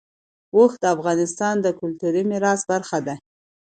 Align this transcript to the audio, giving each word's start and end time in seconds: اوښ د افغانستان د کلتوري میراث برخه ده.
اوښ 0.55 0.71
د 0.81 0.83
افغانستان 0.95 1.55
د 1.61 1.67
کلتوري 1.79 2.23
میراث 2.29 2.61
برخه 2.71 2.99
ده. 3.07 3.15